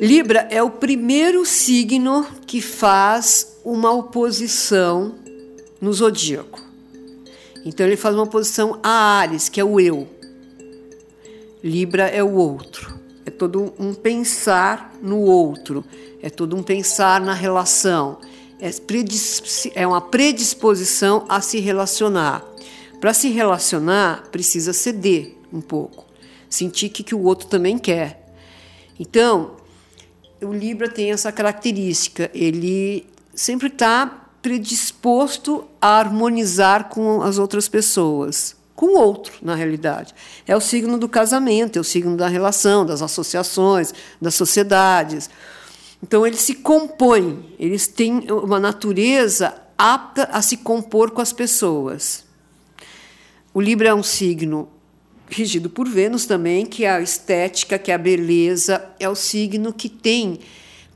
Libra 0.00 0.48
é 0.50 0.62
o 0.62 0.70
primeiro 0.70 1.44
signo 1.44 2.26
que 2.46 2.62
faz 2.62 3.58
uma 3.62 3.92
oposição 3.92 5.14
no 5.78 5.92
zodíaco. 5.92 6.58
Então 7.66 7.84
ele 7.84 7.98
faz 7.98 8.14
uma 8.14 8.24
oposição 8.24 8.80
a 8.82 8.88
Ares, 8.88 9.50
que 9.50 9.60
é 9.60 9.64
o 9.64 9.78
eu. 9.78 10.08
Libra 11.62 12.04
é 12.04 12.24
o 12.24 12.32
outro. 12.32 12.98
É 13.26 13.30
todo 13.30 13.74
um 13.78 13.92
pensar 13.92 14.96
no 15.02 15.20
outro, 15.20 15.84
é 16.22 16.30
todo 16.30 16.56
um 16.56 16.62
pensar 16.62 17.20
na 17.20 17.34
relação, 17.34 18.18
é, 18.58 18.70
é 19.74 19.86
uma 19.86 20.00
predisposição 20.00 21.26
a 21.28 21.42
se 21.42 21.60
relacionar. 21.60 22.42
Para 22.98 23.12
se 23.12 23.28
relacionar, 23.28 24.28
precisa 24.32 24.72
ceder 24.72 25.36
um 25.52 25.60
pouco, 25.60 26.06
sentir 26.48 26.88
que, 26.88 27.02
que 27.02 27.14
o 27.14 27.22
outro 27.22 27.46
também 27.46 27.76
quer. 27.76 28.34
Então, 28.98 29.59
o 30.42 30.52
Libra 30.52 30.88
tem 30.88 31.12
essa 31.12 31.30
característica, 31.30 32.30
ele 32.34 33.06
sempre 33.34 33.68
está 33.68 34.28
predisposto 34.42 35.66
a 35.80 35.98
harmonizar 35.98 36.88
com 36.88 37.22
as 37.22 37.38
outras 37.38 37.68
pessoas, 37.68 38.56
com 38.74 38.86
o 38.86 38.98
outro, 38.98 39.34
na 39.42 39.54
realidade. 39.54 40.14
É 40.46 40.56
o 40.56 40.60
signo 40.60 40.98
do 40.98 41.08
casamento, 41.08 41.76
é 41.76 41.80
o 41.80 41.84
signo 41.84 42.16
da 42.16 42.28
relação, 42.28 42.86
das 42.86 43.02
associações, 43.02 43.92
das 44.20 44.34
sociedades. 44.34 45.28
Então, 46.02 46.26
eles 46.26 46.40
se 46.40 46.54
compõem, 46.54 47.44
eles 47.58 47.86
têm 47.86 48.30
uma 48.30 48.58
natureza 48.58 49.54
apta 49.76 50.24
a 50.24 50.40
se 50.40 50.58
compor 50.58 51.10
com 51.10 51.20
as 51.20 51.32
pessoas. 51.32 52.24
O 53.52 53.60
Libra 53.60 53.88
é 53.88 53.94
um 53.94 54.02
signo 54.02 54.68
regido 55.30 55.70
por 55.70 55.88
Vênus 55.88 56.26
também, 56.26 56.66
que 56.66 56.84
é 56.84 56.90
a 56.90 57.00
estética, 57.00 57.78
que 57.78 57.90
é 57.90 57.94
a 57.94 57.98
beleza, 57.98 58.84
é 58.98 59.08
o 59.08 59.14
signo 59.14 59.72
que 59.72 59.88
tem, 59.88 60.40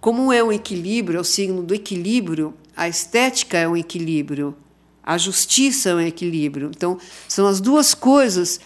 como 0.01 0.33
é 0.33 0.43
um 0.43 0.53
equilíbrio, 0.53 1.19
é 1.19 1.21
o 1.21 1.25
signo 1.25 1.63
do 1.63 1.75
equilíbrio, 1.75 2.53
a 2.77 2.89
estética 2.89 3.57
é 3.57 3.67
um 3.67 3.77
equilíbrio, 3.77 4.55
a 5.03 5.17
justiça 5.17 5.91
é 5.91 5.95
um 5.95 6.01
equilíbrio. 6.01 6.71
Então, 6.75 6.99
são 7.29 7.47
as 7.47 7.61
duas 7.61 7.95
coisas 7.95 8.61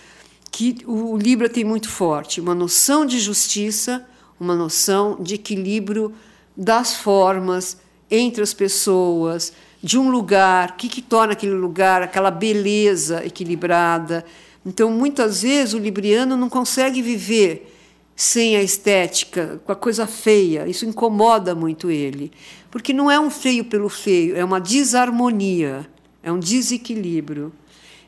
que 0.50 0.78
o 0.86 1.16
Libra 1.16 1.48
tem 1.48 1.64
muito 1.64 1.88
forte: 1.88 2.40
uma 2.40 2.54
noção 2.54 3.04
de 3.04 3.20
justiça, 3.20 4.04
uma 4.40 4.54
noção 4.54 5.18
de 5.20 5.34
equilíbrio 5.34 6.12
das 6.56 6.94
formas 6.94 7.76
entre 8.10 8.42
as 8.42 8.54
pessoas, 8.54 9.52
de 9.82 9.98
um 9.98 10.10
lugar, 10.10 10.70
o 10.70 10.74
que, 10.74 10.88
que 10.88 11.02
torna 11.02 11.34
aquele 11.34 11.54
lugar 11.54 12.02
aquela 12.02 12.30
beleza 12.30 13.24
equilibrada. 13.24 14.24
Então, 14.68 14.90
muitas 14.90 15.40
vezes, 15.40 15.72
o 15.72 15.78
libriano 15.78 16.36
não 16.36 16.50
consegue 16.50 17.00
viver 17.00 17.74
sem 18.14 18.54
a 18.54 18.62
estética, 18.62 19.58
com 19.64 19.72
a 19.72 19.74
coisa 19.74 20.06
feia. 20.06 20.68
Isso 20.68 20.84
incomoda 20.84 21.54
muito 21.54 21.90
ele. 21.90 22.30
Porque 22.70 22.92
não 22.92 23.10
é 23.10 23.18
um 23.18 23.30
feio 23.30 23.64
pelo 23.64 23.88
feio, 23.88 24.36
é 24.36 24.44
uma 24.44 24.60
desarmonia, 24.60 25.88
é 26.22 26.30
um 26.30 26.38
desequilíbrio. 26.38 27.50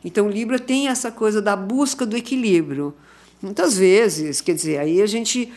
Então, 0.04 0.26
o 0.26 0.30
Libra 0.30 0.58
tem 0.58 0.88
essa 0.88 1.10
coisa 1.10 1.40
da 1.40 1.56
busca 1.56 2.04
do 2.04 2.14
equilíbrio. 2.14 2.94
Muitas 3.40 3.78
vezes, 3.78 4.42
quer 4.42 4.54
dizer, 4.54 4.80
aí 4.80 5.00
a 5.00 5.06
gente 5.06 5.50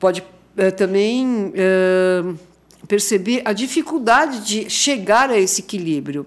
pode 0.00 0.24
é, 0.56 0.72
também 0.72 1.52
é, 1.54 2.24
perceber 2.88 3.42
a 3.44 3.52
dificuldade 3.52 4.44
de 4.44 4.68
chegar 4.68 5.30
a 5.30 5.38
esse 5.38 5.60
equilíbrio. 5.60 6.26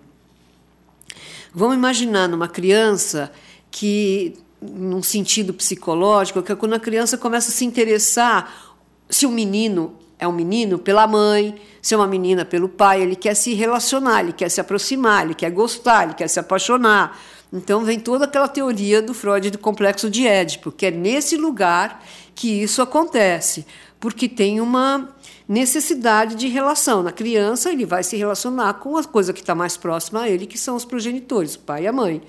Vamos 1.54 1.76
imaginar 1.76 2.30
numa 2.30 2.48
criança 2.48 3.30
que, 3.72 4.36
num 4.62 5.04
sentido 5.04 5.54
psicológico, 5.54 6.42
que 6.42 6.52
é 6.52 6.56
quando 6.56 6.74
a 6.74 6.80
criança 6.80 7.18
começa 7.18 7.50
a 7.50 7.54
se 7.54 7.66
interessar 7.66 8.76
se 9.10 9.26
o 9.26 9.32
menino 9.32 9.96
é 10.20 10.28
um 10.28 10.34
menino 10.34 10.78
pela 10.78 11.08
mãe, 11.08 11.56
se 11.82 11.94
é 11.94 11.98
uma 11.98 12.08
menina 12.08 12.44
pelo 12.44 12.68
pai, 12.68 13.02
ele 13.02 13.16
quer 13.16 13.34
se 13.34 13.54
relacionar, 13.54 14.20
ele 14.20 14.34
quer 14.34 14.50
se 14.50 14.60
aproximar, 14.60 15.24
ele 15.24 15.34
quer 15.34 15.50
gostar, 15.50 16.04
ele 16.04 16.14
quer 16.14 16.28
se 16.28 16.40
apaixonar. 16.40 17.18
Então 17.52 17.84
vem 17.86 18.00
toda 18.00 18.26
aquela 18.26 18.48
teoria 18.48 19.02
do 19.02 19.14
Freud 19.14 19.50
do 19.50 19.58
complexo 19.58 20.10
de 20.10 20.28
Édipo, 20.28 20.72
que 20.72 20.86
é 20.86 20.92
nesse 20.92 21.38
lugar 21.38 22.04
que 22.36 22.62
isso 22.62 22.82
acontece, 22.82 23.66
porque 24.00 24.28
tem 24.28 24.60
uma 24.62 25.16
necessidade 25.48 26.36
de 26.36 26.48
relação. 26.48 27.02
Na 27.02 27.12
criança, 27.12 27.72
ele 27.72 27.86
vai 27.86 28.04
se 28.04 28.16
relacionar 28.16 28.74
com 28.76 28.98
a 28.98 29.04
coisa 29.04 29.34
que 29.34 29.40
está 29.40 29.56
mais 29.56 29.76
próxima 29.78 30.22
a 30.22 30.30
ele, 30.30 30.46
que 30.46 30.58
são 30.58 30.76
os 30.76 30.86
progenitores, 30.86 31.56
o 31.56 31.60
pai 31.60 31.84
e 31.84 31.88
a 31.88 31.94
mãe. 31.94 32.22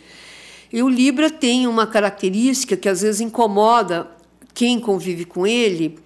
E 0.72 0.82
o 0.82 0.88
Libra 0.88 1.30
tem 1.30 1.66
uma 1.66 1.86
característica 1.86 2.76
que 2.76 2.88
às 2.88 3.02
vezes 3.02 3.20
incomoda 3.20 4.08
quem 4.54 4.78
convive 4.78 5.24
com 5.24 5.46
ele, 5.46 5.98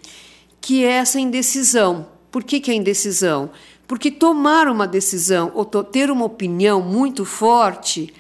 que 0.61 0.85
é 0.85 0.93
essa 0.93 1.21
indecisão. 1.21 2.07
Por 2.31 2.43
que, 2.43 2.61
que 2.61 2.71
é 2.71 2.75
indecisão? 2.75 3.51
Porque 3.87 4.11
tomar 4.11 4.69
uma 4.69 4.89
decisão 4.89 5.53
ou 5.55 5.65
ter 5.65 6.11
uma 6.11 6.25
opinião 6.25 6.81
muito 6.81 7.25
forte 7.25 8.13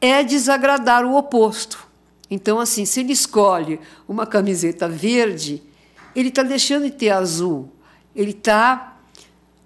é 0.00 0.22
desagradar 0.22 1.04
o 1.04 1.16
oposto. 1.16 1.88
Então, 2.30 2.60
assim, 2.60 2.84
se 2.84 3.00
ele 3.00 3.12
escolhe 3.12 3.80
uma 4.06 4.26
camiseta 4.26 4.86
verde, 4.88 5.62
ele 6.14 6.28
está 6.28 6.42
deixando 6.42 6.84
de 6.84 6.90
ter 6.90 7.10
azul. 7.10 7.72
Ele 8.14 8.32
está. 8.32 8.97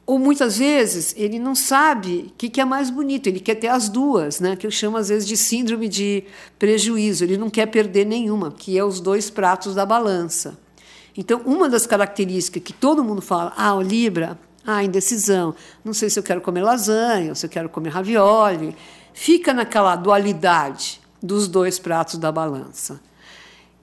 Ou 0.05 0.19
muitas 0.19 0.59
vezes 0.59 1.15
ele 1.17 1.39
não 1.39 1.55
sabe 1.55 2.27
o 2.29 2.33
que, 2.37 2.49
que 2.49 2.61
é 2.61 2.65
mais 2.65 2.91
bonito, 2.91 3.29
ele 3.29 3.39
quer 3.39 3.55
ter 3.55 3.69
as 3.69 3.89
duas, 3.89 4.41
né? 4.41 4.57
que 4.57 4.67
eu 4.67 4.71
chamo 4.71 4.97
às 4.97 5.09
vezes 5.09 5.27
de 5.27 5.37
síndrome 5.37 5.89
de 5.89 6.25
prejuízo. 6.59 7.25
Ele 7.25 7.37
não 7.37 7.49
quer 7.49 7.67
perder 7.67 8.05
nenhuma, 8.05 8.51
que 8.51 8.77
é 8.77 8.85
os 8.85 9.01
dois 9.01 9.31
pratos 9.31 9.75
da 9.75 9.87
balança. 9.87 10.59
Então, 11.17 11.43
uma 11.45 11.69
das 11.69 11.87
características 11.87 12.63
que 12.63 12.73
todo 12.73 13.05
mundo 13.05 13.21
fala, 13.21 13.53
ah, 13.57 13.75
o 13.75 13.83
Libra, 13.83 14.39
ah, 14.67 14.83
indecisão, 14.83 15.55
não 15.85 15.93
sei 15.93 16.09
se 16.09 16.19
eu 16.19 16.23
quero 16.23 16.41
comer 16.41 16.63
lasanha, 16.63 17.31
ou 17.31 17.35
se 17.35 17.45
eu 17.45 17.51
quero 17.51 17.69
comer 17.69 17.91
ravioli, 17.91 18.75
fica 19.13 19.53
naquela 19.53 19.95
dualidade 19.95 21.01
dos 21.23 21.47
dois 21.47 21.79
pratos 21.79 22.19
da 22.19 22.33
balança. 22.33 23.01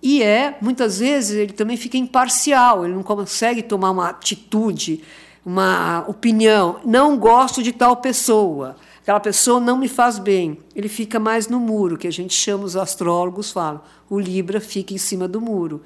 E 0.01 0.24
é, 0.24 0.57
muitas 0.62 1.00
vezes, 1.00 1.31
ele 1.31 1.53
também 1.53 1.78
fica 1.78 1.97
imparcial, 1.97 2.86
ele 2.86 2.94
não 2.94 3.03
consegue 3.03 3.62
tomar 3.62 3.91
uma 3.91 4.09
atitude, 4.09 5.03
uma 5.45 6.03
opinião. 6.07 6.79
Não 6.85 7.17
gosto 7.17 7.63
de 7.63 7.72
tal 7.72 7.97
pessoa, 7.97 8.75
aquela 9.01 9.19
pessoa 9.19 9.59
não 9.59 9.77
me 9.77 9.88
faz 9.88 10.19
bem. 10.19 10.59
Ele 10.75 10.89
fica 10.89 11.19
mais 11.19 11.47
no 11.47 11.59
muro, 11.59 11.97
que 11.97 12.07
a 12.07 12.11
gente 12.11 12.33
chama, 12.33 12.63
os 12.63 12.75
astrólogos 12.75 13.51
falam, 13.51 13.81
o 14.09 14.19
Libra 14.19 14.59
fica 14.59 14.94
em 14.94 14.97
cima 14.97 15.27
do 15.27 15.41
muro 15.41 15.81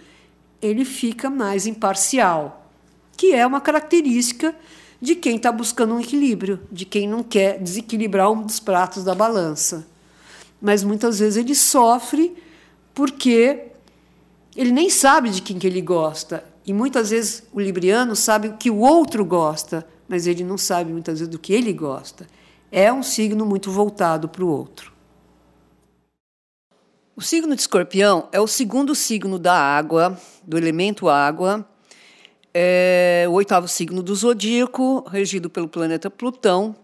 ele 0.63 0.85
fica 0.85 1.29
mais 1.29 1.67
imparcial, 1.67 2.69
que 3.17 3.33
é 3.33 3.45
uma 3.45 3.59
característica 3.59 4.55
de 5.01 5.13
quem 5.13 5.35
está 5.35 5.51
buscando 5.51 5.93
um 5.93 5.99
equilíbrio, 5.99 6.61
de 6.71 6.85
quem 6.85 7.07
não 7.07 7.21
quer 7.21 7.59
desequilibrar 7.59 8.31
um 8.31 8.41
dos 8.41 8.61
pratos 8.61 9.03
da 9.03 9.13
balança. 9.13 9.85
Mas 10.61 10.81
muitas 10.83 11.19
vezes 11.19 11.35
ele 11.35 11.53
sofre 11.53 12.33
porque 12.93 13.65
ele 14.55 14.71
nem 14.71 14.89
sabe 14.89 15.29
de 15.29 15.41
quem 15.41 15.59
que 15.59 15.67
ele 15.67 15.81
gosta. 15.81 16.45
E 16.65 16.73
muitas 16.73 17.09
vezes 17.09 17.43
o 17.51 17.59
libriano 17.59 18.15
sabe 18.15 18.47
o 18.47 18.57
que 18.57 18.69
o 18.69 18.79
outro 18.79 19.25
gosta, 19.25 19.85
mas 20.07 20.27
ele 20.27 20.43
não 20.43 20.57
sabe 20.57 20.91
muitas 20.91 21.19
vezes 21.19 21.31
do 21.31 21.39
que 21.39 21.53
ele 21.53 21.73
gosta. 21.73 22.27
É 22.71 22.91
um 22.91 23.03
signo 23.03 23.45
muito 23.45 23.69
voltado 23.69 24.29
para 24.29 24.43
o 24.43 24.47
outro. 24.47 24.93
O 27.15 27.21
signo 27.21 27.53
de 27.53 27.61
escorpião 27.61 28.27
é 28.31 28.39
o 28.39 28.47
segundo 28.47 28.95
signo 28.95 29.37
da 29.37 29.53
água, 29.53 30.19
do 30.41 30.57
elemento 30.57 31.07
água, 31.07 31.67
é 32.53 33.25
o 33.27 33.33
oitavo 33.33 33.67
signo 33.67 34.01
do 34.01 34.15
zodíaco, 34.15 35.07
regido 35.09 35.49
pelo 35.49 35.67
planeta 35.67 36.09
Plutão. 36.09 36.75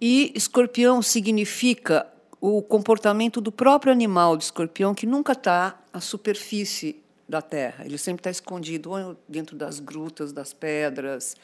E 0.00 0.32
escorpião 0.34 1.00
significa 1.00 2.06
o 2.40 2.60
comportamento 2.60 3.40
do 3.40 3.52
próprio 3.52 3.92
animal 3.92 4.36
de 4.36 4.44
escorpião, 4.44 4.94
que 4.94 5.06
nunca 5.06 5.32
está 5.32 5.78
à 5.92 6.00
superfície 6.00 7.01
da 7.32 7.42
Terra. 7.42 7.84
Ele 7.84 7.98
sempre 7.98 8.20
está 8.20 8.30
escondido 8.30 9.16
dentro 9.28 9.56
das 9.56 9.80
grutas, 9.80 10.32
das 10.32 10.52
pedras, 10.52 11.34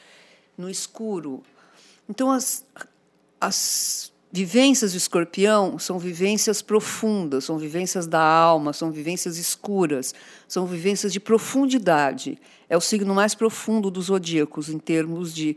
no 0.57 0.69
escuro. 0.69 1.43
Então, 2.07 2.31
as, 2.31 2.65
as 3.41 4.11
Vivências 4.31 4.91
de 4.91 4.99
escorpião 4.99 5.79
são 5.79 5.97
vivências 5.97 6.61
profundas, 6.61 7.45
são 7.45 7.57
vivências 7.57 8.05
da 8.05 8.21
alma, 8.21 8.73
são 8.73 8.91
vivências 8.91 9.39
escuras, 9.39 10.13
são 10.47 10.67
vivências 10.67 11.11
de 11.11 11.19
profundidade. 11.19 12.37
É 12.69 12.77
o 12.77 12.81
signo 12.81 13.15
mais 13.15 13.33
profundo 13.33 13.89
dos 13.89 14.05
zodíacos 14.05 14.69
em 14.69 14.77
termos 14.77 15.33
de 15.33 15.55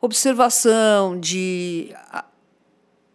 observação, 0.00 1.20
de 1.20 1.94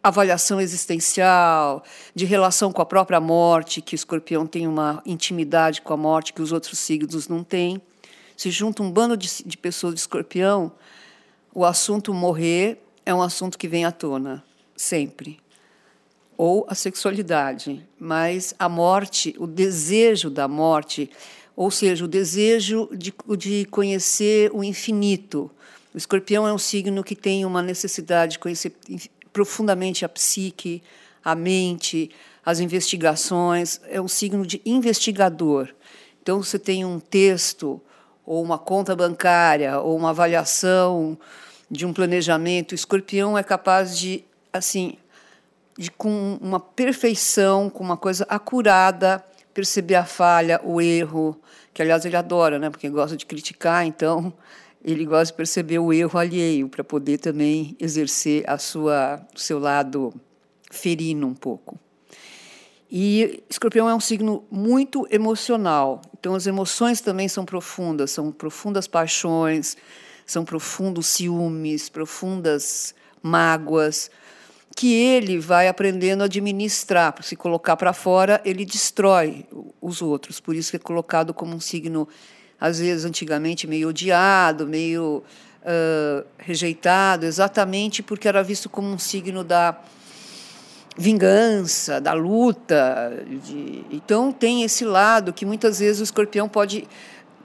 avaliação 0.04 0.60
existencial, 0.60 1.82
de 2.14 2.26
relação 2.26 2.74
com 2.74 2.82
a 2.82 2.86
própria 2.86 3.22
morte, 3.22 3.82
que 3.82 3.96
o 3.96 3.98
escorpião 3.98 4.46
tem 4.46 4.68
uma 4.68 5.02
intimidade 5.06 5.82
com 5.82 5.94
a 5.94 5.98
morte 5.98 6.34
que 6.34 6.42
os 6.42 6.52
outros 6.52 6.78
signos 6.78 7.30
não 7.30 7.42
têm. 7.42 7.82
Se 8.36 8.52
junta 8.52 8.84
um 8.84 8.92
bando 8.92 9.16
de, 9.16 9.30
de 9.46 9.58
pessoas 9.58 9.94
de 9.94 10.02
escorpião, 10.02 10.74
o 11.54 11.64
assunto 11.64 12.14
morrer 12.14 12.84
é 13.06 13.14
um 13.14 13.22
assunto 13.22 13.58
que 13.58 13.68
vem 13.68 13.86
à 13.86 13.92
tona 13.92 14.44
sempre. 14.76 15.40
Ou 16.36 16.66
a 16.68 16.76
sexualidade, 16.76 17.88
mas 17.98 18.54
a 18.60 18.68
morte, 18.68 19.34
o 19.38 19.48
desejo 19.48 20.30
da 20.30 20.48
morte, 20.48 21.10
ou 21.56 21.70
seja, 21.72 22.04
o 22.04 22.08
desejo 22.08 22.90
de, 22.92 23.14
de 23.38 23.66
conhecer 23.66 24.52
o 24.52 24.64
infinito. 24.64 25.50
O 25.94 25.98
escorpião 25.98 26.48
é 26.48 26.52
um 26.52 26.58
signo 26.58 27.04
que 27.04 27.16
tem 27.16 27.46
uma 27.46 27.62
necessidade 27.62 28.34
de 28.34 28.40
conhecer 28.40 28.74
profundamente 29.34 30.06
a 30.06 30.10
psique, 30.10 30.82
a 31.26 31.36
mente, 31.36 32.10
as 32.46 32.60
investigações, 32.60 33.82
é 33.90 34.00
um 34.00 34.08
signo 34.08 34.46
de 34.46 34.62
investigador. 34.66 35.70
Então, 36.22 36.42
você 36.42 36.60
tem 36.60 36.86
um 36.86 37.00
texto, 37.00 37.82
ou 38.26 38.42
uma 38.42 38.58
conta 38.58 38.96
bancária, 38.96 39.80
ou 39.80 39.98
uma 39.98 40.12
avaliação 40.12 41.18
de 41.70 41.86
um 41.86 41.92
planejamento, 41.92 42.74
o 42.74 42.76
escorpião 42.76 43.38
é 43.38 43.44
capaz 43.44 43.98
de, 43.98 44.24
assim, 44.52 44.98
de 45.78 45.90
com 45.90 46.38
uma 46.40 46.60
perfeição, 46.60 47.70
com 47.70 47.84
uma 47.84 47.98
coisa 47.98 48.26
acurada, 48.30 49.26
perceber 49.54 49.96
a 49.96 50.06
falha, 50.06 50.62
o 50.64 50.80
erro, 50.80 51.38
que 51.74 51.82
aliás 51.82 52.06
ele 52.06 52.16
adora, 52.16 52.60
né? 52.60 52.70
Porque 52.70 52.90
gosta 52.90 53.18
de 53.18 53.26
criticar, 53.26 53.86
então 53.86 54.32
ele 54.84 55.06
gosta 55.06 55.32
de 55.32 55.38
perceber 55.38 55.80
o 55.80 55.94
erro 55.94 56.20
alheio 56.20 56.68
para 56.68 56.84
poder 56.84 57.18
também 57.18 57.76
exercer 57.80 58.44
a 58.48 58.58
sua 58.58 59.26
o 59.36 59.40
seu 59.40 59.60
lado 59.60 60.14
ferino 60.70 61.28
um 61.28 61.34
pouco. 61.34 61.80
E 62.92 63.44
Escorpião 63.50 63.90
é 63.90 63.96
um 63.96 64.00
signo 64.00 64.44
muito 64.52 65.08
emocional, 65.10 66.02
então 66.20 66.36
as 66.36 66.46
emoções 66.46 67.02
também 67.02 67.28
são 67.28 67.44
profundas, 67.44 68.12
são 68.12 68.32
profundas 68.32 68.88
paixões, 68.88 69.76
são 70.26 70.46
profundos 70.46 71.08
ciúmes, 71.08 71.90
profundas 71.90 72.94
mágoas, 73.22 74.12
que 74.76 74.94
ele 74.94 75.40
vai 75.40 75.68
aprendendo 75.68 76.22
a 76.22 76.26
administrar. 76.26 77.16
Se 77.24 77.36
colocar 77.36 77.78
para 77.78 77.94
fora, 77.94 78.42
ele 78.44 78.66
destrói 78.66 79.46
os 79.82 80.02
outros. 80.02 80.40
Por 80.40 80.56
isso 80.56 80.76
é 80.76 80.80
colocado 80.80 81.34
como 81.34 81.56
um 81.56 81.60
signo, 81.60 82.08
às 82.64 82.80
vezes, 82.80 83.04
antigamente, 83.04 83.68
meio 83.68 83.90
odiado, 83.90 84.66
meio 84.66 85.22
uh, 85.64 86.26
rejeitado, 86.38 87.26
exatamente 87.26 88.02
porque 88.02 88.26
era 88.26 88.42
visto 88.42 88.70
como 88.70 88.88
um 88.88 88.98
signo 88.98 89.44
da 89.44 89.78
vingança, 90.98 92.00
da 92.00 92.14
luta. 92.14 93.22
De... 93.46 93.84
Então, 93.92 94.32
tem 94.32 94.64
esse 94.64 94.86
lado 94.86 95.34
que 95.34 95.46
muitas 95.46 95.80
vezes 95.80 96.00
o 96.00 96.04
escorpião 96.06 96.48
pode 96.48 96.88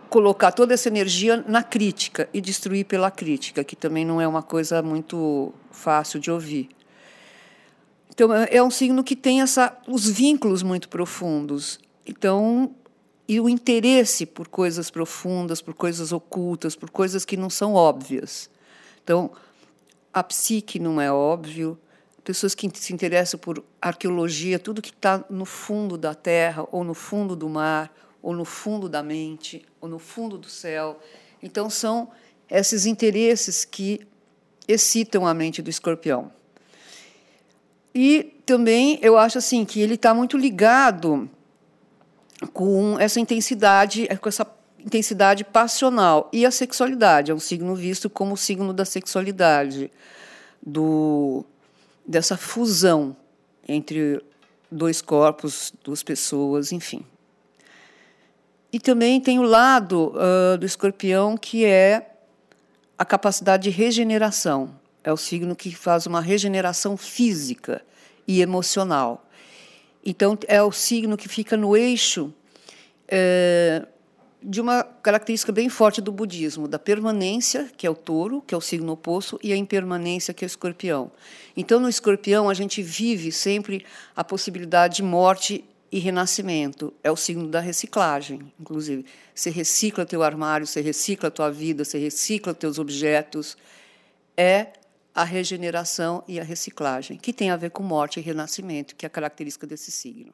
colocar 0.08 0.52
toda 0.52 0.72
essa 0.72 0.86
energia 0.86 1.44
na 1.48 1.64
crítica 1.64 2.28
e 2.32 2.40
destruir 2.40 2.84
pela 2.84 3.10
crítica, 3.10 3.64
que 3.64 3.74
também 3.74 4.04
não 4.04 4.20
é 4.20 4.28
uma 4.28 4.44
coisa 4.44 4.80
muito 4.82 5.52
fácil 5.72 6.20
de 6.20 6.30
ouvir. 6.30 6.68
Então, 8.14 8.32
é, 8.32 8.48
é 8.52 8.62
um 8.62 8.70
signo 8.70 9.02
que 9.02 9.16
tem 9.16 9.42
essa, 9.42 9.76
os 9.84 10.08
vínculos 10.08 10.62
muito 10.62 10.88
profundos. 10.88 11.80
Então, 12.06 12.72
e 13.28 13.38
o 13.38 13.48
interesse 13.48 14.24
por 14.24 14.48
coisas 14.48 14.90
profundas, 14.90 15.60
por 15.60 15.74
coisas 15.74 16.12
ocultas, 16.12 16.74
por 16.74 16.88
coisas 16.88 17.26
que 17.26 17.36
não 17.36 17.50
são 17.50 17.74
óbvias. 17.74 18.48
Então, 19.04 19.30
a 20.12 20.24
psique 20.24 20.78
não 20.78 20.98
é 20.98 21.12
óbvio, 21.12 21.78
pessoas 22.24 22.54
que 22.54 22.70
se 22.74 22.92
interessam 22.92 23.38
por 23.38 23.62
arqueologia, 23.82 24.58
tudo 24.58 24.80
que 24.80 24.90
está 24.90 25.22
no 25.28 25.44
fundo 25.44 25.98
da 25.98 26.14
terra, 26.14 26.66
ou 26.72 26.82
no 26.82 26.94
fundo 26.94 27.36
do 27.36 27.48
mar, 27.50 27.94
ou 28.22 28.34
no 28.34 28.46
fundo 28.46 28.88
da 28.88 29.02
mente, 29.02 29.64
ou 29.78 29.88
no 29.88 29.98
fundo 29.98 30.38
do 30.38 30.48
céu. 30.48 30.98
Então, 31.42 31.68
são 31.68 32.10
esses 32.50 32.86
interesses 32.86 33.64
que 33.64 34.06
excitam 34.66 35.26
a 35.26 35.34
mente 35.34 35.60
do 35.60 35.68
escorpião. 35.68 36.32
E 37.94 38.40
também 38.46 38.98
eu 39.02 39.18
acho 39.18 39.36
assim 39.36 39.64
que 39.64 39.80
ele 39.80 39.94
está 39.94 40.14
muito 40.14 40.36
ligado 40.36 41.28
com 42.52 42.98
essa 42.98 43.20
intensidade, 43.20 44.08
com 44.20 44.28
essa 44.28 44.46
intensidade 44.78 45.44
passional 45.44 46.28
e 46.32 46.46
a 46.46 46.50
sexualidade 46.50 47.30
é 47.30 47.34
um 47.34 47.40
signo 47.40 47.74
visto 47.74 48.08
como 48.08 48.34
o 48.34 48.36
signo 48.36 48.72
da 48.72 48.84
sexualidade, 48.84 49.90
do 50.64 51.44
dessa 52.06 52.36
fusão 52.36 53.16
entre 53.68 54.22
dois 54.70 55.02
corpos, 55.02 55.72
duas 55.84 56.02
pessoas, 56.02 56.72
enfim. 56.72 57.04
E 58.72 58.78
também 58.78 59.20
tem 59.20 59.38
o 59.38 59.42
lado 59.42 60.14
uh, 60.14 60.56
do 60.58 60.64
escorpião 60.64 61.36
que 61.36 61.64
é 61.64 62.14
a 62.96 63.04
capacidade 63.04 63.64
de 63.64 63.70
regeneração. 63.70 64.74
É 65.04 65.12
o 65.12 65.16
signo 65.16 65.54
que 65.54 65.74
faz 65.74 66.06
uma 66.06 66.20
regeneração 66.20 66.96
física 66.96 67.82
e 68.26 68.40
emocional. 68.42 69.27
Então, 70.04 70.38
é 70.46 70.62
o 70.62 70.72
signo 70.72 71.16
que 71.16 71.28
fica 71.28 71.56
no 71.56 71.76
eixo 71.76 72.32
é, 73.06 73.86
de 74.42 74.60
uma 74.60 74.84
característica 74.84 75.50
bem 75.50 75.68
forte 75.68 76.00
do 76.00 76.12
budismo, 76.12 76.68
da 76.68 76.78
permanência, 76.78 77.70
que 77.76 77.86
é 77.86 77.90
o 77.90 77.94
touro, 77.94 78.42
que 78.46 78.54
é 78.54 78.58
o 78.58 78.60
signo 78.60 78.92
oposto, 78.92 79.38
e 79.42 79.52
a 79.52 79.56
impermanência, 79.56 80.32
que 80.32 80.44
é 80.44 80.46
o 80.46 80.48
escorpião. 80.48 81.10
Então, 81.56 81.80
no 81.80 81.88
escorpião, 81.88 82.48
a 82.48 82.54
gente 82.54 82.82
vive 82.82 83.32
sempre 83.32 83.84
a 84.14 84.22
possibilidade 84.22 84.96
de 84.96 85.02
morte 85.02 85.64
e 85.90 85.98
renascimento. 85.98 86.92
É 87.02 87.10
o 87.10 87.16
signo 87.16 87.48
da 87.48 87.60
reciclagem, 87.60 88.52
inclusive. 88.60 89.04
Você 89.34 89.50
recicla 89.50 90.06
teu 90.06 90.22
armário, 90.22 90.66
você 90.66 90.80
recicla 90.80 91.30
tua 91.30 91.50
vida, 91.50 91.84
você 91.84 91.98
recicla 91.98 92.54
teus 92.54 92.78
objetos. 92.78 93.56
É 94.36 94.68
a 95.18 95.24
regeneração 95.24 96.22
e 96.28 96.38
a 96.38 96.44
reciclagem, 96.44 97.18
que 97.18 97.32
tem 97.32 97.50
a 97.50 97.56
ver 97.56 97.72
com 97.72 97.82
morte 97.82 98.20
e 98.20 98.22
renascimento, 98.22 98.94
que 98.94 99.04
é 99.04 99.08
a 99.08 99.10
característica 99.10 99.66
desse 99.66 99.90
signo. 99.90 100.32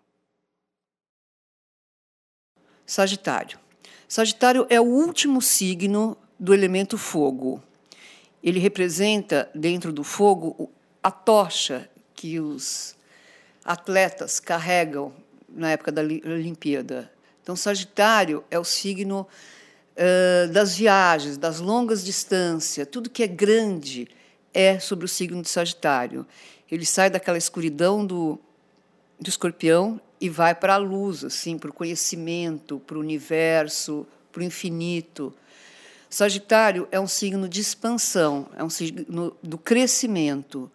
Sagitário. 2.84 3.58
Sagitário 4.06 4.66
é 4.68 4.78
o 4.78 4.84
último 4.84 5.40
signo 5.40 6.18
do 6.38 6.52
elemento 6.52 6.98
fogo. 6.98 7.62
Ele 8.42 8.60
representa, 8.60 9.48
dentro 9.54 9.90
do 9.90 10.04
fogo, 10.04 10.70
a 11.02 11.10
tocha 11.10 11.88
que 12.14 12.38
os 12.38 12.94
atletas 13.64 14.38
carregam 14.38 15.14
na 15.48 15.70
época 15.70 15.90
da 15.90 16.02
Olimpíada. 16.02 17.10
Então, 17.42 17.56
Sagitário 17.56 18.44
é 18.50 18.58
o 18.58 18.64
signo 18.64 19.26
uh, 19.96 20.52
das 20.52 20.76
viagens, 20.76 21.38
das 21.38 21.58
longas 21.58 22.04
distâncias, 22.04 22.86
tudo 22.90 23.08
que 23.08 23.22
é 23.22 23.26
grande 23.26 24.06
é 24.54 24.78
sobre 24.78 25.04
o 25.04 25.08
signo 25.08 25.42
de 25.42 25.48
Sagitário. 25.48 26.24
Ele 26.70 26.86
sai 26.86 27.10
daquela 27.10 27.36
escuridão 27.36 28.06
do, 28.06 28.38
do 29.20 29.28
escorpião 29.28 30.00
e 30.20 30.30
vai 30.30 30.54
para 30.54 30.74
a 30.74 30.78
luz, 30.78 31.24
assim, 31.24 31.58
para 31.58 31.68
o 31.68 31.74
conhecimento, 31.74 32.80
para 32.86 32.96
o 32.96 33.00
universo, 33.00 34.06
para 34.32 34.40
o 34.40 34.44
infinito. 34.44 35.34
Sagitário 36.08 36.88
é 36.92 37.00
um 37.00 37.08
signo 37.08 37.48
de 37.48 37.60
expansão, 37.60 38.46
é 38.56 38.62
um 38.62 38.70
signo 38.70 39.36
do 39.42 39.58
crescimento. 39.58 40.70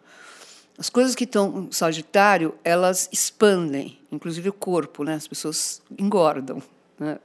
As 0.77 0.89
coisas 0.89 1.15
que 1.15 1.23
estão 1.23 1.49
no 1.49 1.73
Sagitário, 1.73 2.53
elas 2.63 3.09
expandem, 3.11 3.97
inclusive 4.11 4.49
o 4.49 4.53
corpo, 4.53 5.03
né? 5.03 5.15
As 5.15 5.27
pessoas 5.27 5.81
engordam, 5.97 6.61
né? 6.99 7.17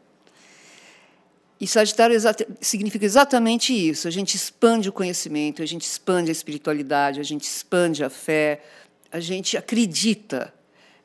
E 1.61 1.66
Sagitário 1.66 2.16
significa 2.61 3.04
exatamente 3.04 3.73
isso. 3.73 4.08
A 4.08 4.11
gente 4.11 4.34
expande 4.34 4.88
o 4.88 4.92
conhecimento, 4.92 5.62
a 5.62 5.66
gente 5.66 5.82
expande 5.82 6.30
a 6.30 6.32
espiritualidade, 6.32 7.20
a 7.20 7.23
gente 7.23 7.44
expande 7.44 8.02
a 8.02 8.11
fé, 8.11 8.62
a 9.11 9.20
gente 9.20 9.56
acredita. 9.56 10.52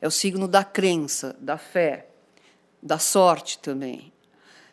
É 0.00 0.08
o 0.08 0.10
signo 0.10 0.48
da 0.48 0.64
crença, 0.64 1.36
da 1.40 1.56
fé, 1.56 2.06
da 2.82 2.98
sorte 2.98 3.58
também. 3.58 4.12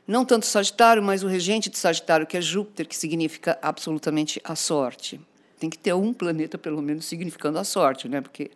Não 0.08 0.24
tanto 0.24 0.46
Sagitário, 0.46 1.04
mas 1.04 1.22
o 1.22 1.28
regente 1.28 1.70
de 1.70 1.78
Sagitário, 1.78 2.26
que 2.26 2.38
é 2.38 2.42
Júpiter, 2.42 2.88
que 2.88 2.96
significa 2.96 3.60
absolutamente 3.62 4.40
a 4.44 4.56
sorte. 4.56 5.20
Tem 5.60 5.70
que 5.70 5.78
ter 5.78 5.94
um 5.94 6.14
planeta, 6.14 6.58
pelo 6.58 6.82
menos, 6.82 7.06
significando 7.06 7.60
a 7.60 7.64
sorte, 7.64 8.08
né? 8.08 8.22
porque 8.22 8.52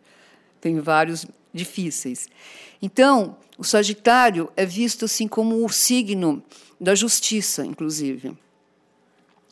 tem 0.61 0.79
vários 0.79 1.25
difíceis. 1.53 2.29
Então, 2.81 3.35
o 3.57 3.63
Sagitário 3.63 4.49
é 4.55 4.65
visto 4.65 5.05
assim 5.05 5.27
como 5.27 5.65
o 5.65 5.69
signo 5.69 6.41
da 6.79 6.95
justiça, 6.95 7.65
inclusive. 7.65 8.37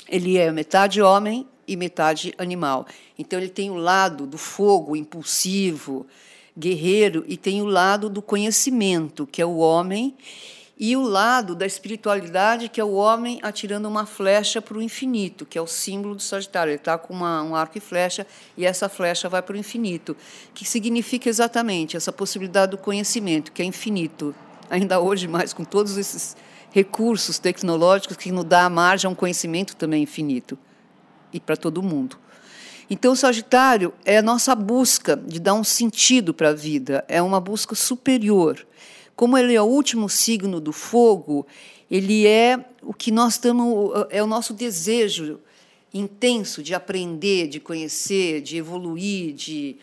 Ele 0.07 0.37
é 0.37 0.51
metade 0.51 1.01
homem 1.01 1.45
e 1.67 1.75
metade 1.75 2.33
animal. 2.37 2.87
Então 3.17 3.37
ele 3.37 3.49
tem 3.49 3.69
o 3.69 3.75
lado 3.75 4.25
do 4.25 4.37
fogo 4.37 4.95
impulsivo, 4.95 6.07
guerreiro, 6.57 7.23
e 7.27 7.37
tem 7.37 7.61
o 7.61 7.65
lado 7.65 8.09
do 8.09 8.21
conhecimento, 8.21 9.27
que 9.27 9.41
é 9.41 9.45
o 9.45 9.57
homem, 9.57 10.15
e 10.79 10.95
o 10.95 11.01
lado 11.01 11.55
da 11.55 11.65
espiritualidade, 11.65 12.69
que 12.69 12.79
é 12.79 12.83
o 12.83 12.93
homem 12.93 13.37
atirando 13.43 13.85
uma 13.85 14.05
flecha 14.05 14.61
para 14.61 14.77
o 14.77 14.81
infinito, 14.81 15.45
que 15.45 15.57
é 15.57 15.61
o 15.61 15.67
símbolo 15.67 16.15
do 16.15 16.21
Sagitário. 16.21 16.71
Ele 16.71 16.77
está 16.77 16.97
com 16.97 17.13
uma, 17.13 17.43
um 17.43 17.53
arco 17.53 17.77
e 17.77 17.81
flecha, 17.81 18.25
e 18.55 18.65
essa 18.65 18.87
flecha 18.87 19.27
vai 19.27 19.41
para 19.41 19.55
o 19.55 19.59
infinito, 19.59 20.15
que 20.53 20.63
significa 20.63 21.27
exatamente 21.27 21.97
essa 21.97 22.13
possibilidade 22.13 22.71
do 22.71 22.77
conhecimento, 22.77 23.51
que 23.51 23.61
é 23.61 23.65
infinito. 23.65 24.33
Ainda 24.69 25.01
hoje, 25.01 25.27
mais 25.27 25.51
com 25.51 25.65
todos 25.65 25.97
esses 25.97 26.37
recursos 26.71 27.39
tecnológicos 27.39 28.15
que 28.15 28.31
nos 28.31 28.45
dá 28.45 28.63
a 28.63 28.69
margem 28.69 29.09
a 29.09 29.11
um 29.11 29.15
conhecimento 29.15 29.75
também 29.75 30.03
infinito, 30.03 30.57
e 31.33 31.41
para 31.41 31.57
todo 31.57 31.83
mundo. 31.83 32.17
Então, 32.89 33.11
o 33.11 33.17
Sagitário 33.17 33.93
é 34.05 34.17
a 34.17 34.21
nossa 34.21 34.55
busca 34.55 35.17
de 35.17 35.41
dar 35.41 35.55
um 35.55 35.63
sentido 35.63 36.33
para 36.33 36.49
a 36.49 36.53
vida, 36.53 37.03
é 37.09 37.21
uma 37.21 37.41
busca 37.41 37.75
superior 37.75 38.65
como 39.19 39.37
ele 39.37 39.53
é 39.53 39.61
o 39.61 39.65
último 39.65 40.07
signo 40.07 40.61
do 40.61 40.71
fogo, 40.71 41.45
ele 41.91 42.25
é 42.25 42.57
o 42.81 42.93
que 42.93 43.11
nós 43.11 43.33
estamos, 43.33 43.91
é 44.11 44.23
o 44.23 44.25
nosso 44.25 44.53
desejo 44.53 45.41
intenso 45.93 46.63
de 46.63 46.73
aprender, 46.73 47.49
de 47.49 47.59
conhecer, 47.59 48.39
de 48.39 48.55
evoluir, 48.55 49.33
de 49.33 49.75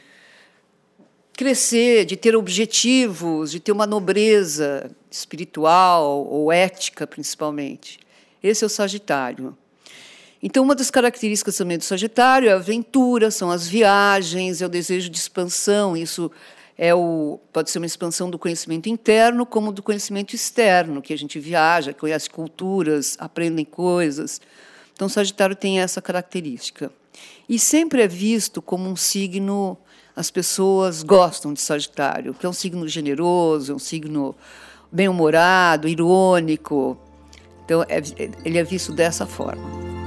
crescer, 1.34 2.06
de 2.06 2.16
ter 2.16 2.34
objetivos, 2.34 3.50
de 3.50 3.60
ter 3.60 3.72
uma 3.72 3.86
nobreza 3.86 4.90
espiritual 5.10 6.26
ou 6.26 6.50
ética, 6.50 7.06
principalmente. 7.06 8.00
Esse 8.42 8.64
é 8.64 8.66
o 8.66 8.70
Sagitário. 8.70 9.54
Então, 10.42 10.64
uma 10.64 10.74
das 10.74 10.90
características 10.90 11.58
também 11.58 11.76
do 11.76 11.84
Sagitário 11.84 12.48
é 12.48 12.52
a 12.52 12.56
aventura, 12.56 13.30
são 13.30 13.50
as 13.50 13.68
viagens, 13.68 14.62
é 14.62 14.64
o 14.64 14.70
desejo 14.70 15.10
de 15.10 15.18
expansão. 15.18 15.94
Isso 15.94 16.32
é 16.78 16.94
o, 16.94 17.40
pode 17.52 17.70
ser 17.70 17.78
uma 17.78 17.86
expansão 17.86 18.28
do 18.28 18.38
conhecimento 18.38 18.88
interno, 18.88 19.46
como 19.46 19.72
do 19.72 19.82
conhecimento 19.82 20.34
externo, 20.34 21.00
que 21.00 21.12
a 21.12 21.18
gente 21.18 21.38
viaja, 21.38 21.94
conhece 21.94 22.28
culturas, 22.28 23.16
aprende 23.18 23.64
coisas. 23.64 24.40
Então, 24.92 25.08
Sagitário 25.08 25.56
tem 25.56 25.80
essa 25.80 26.02
característica. 26.02 26.90
E 27.48 27.58
sempre 27.58 28.02
é 28.02 28.08
visto 28.08 28.60
como 28.60 28.88
um 28.88 28.96
signo 28.96 29.78
as 30.14 30.30
pessoas 30.30 31.02
gostam 31.02 31.52
de 31.52 31.60
Sagitário, 31.60 32.32
que 32.32 32.46
é 32.46 32.48
um 32.48 32.52
signo 32.52 32.88
generoso, 32.88 33.72
é 33.72 33.74
um 33.74 33.78
signo 33.78 34.34
bem-humorado, 34.90 35.86
irônico. 35.86 36.96
Então, 37.64 37.82
é, 37.82 38.00
ele 38.42 38.56
é 38.56 38.64
visto 38.64 38.92
dessa 38.92 39.26
forma. 39.26 40.05